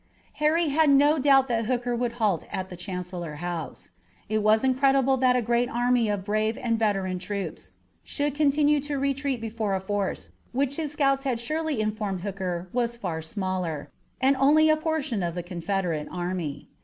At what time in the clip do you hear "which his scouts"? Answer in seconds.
10.53-11.23